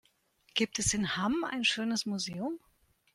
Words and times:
Gibt 0.55 0.79
es 0.79 0.95
in 0.95 1.15
Hamm 1.15 1.43
ein 1.43 1.63
schönes 1.63 2.07
Museum? 2.07 2.59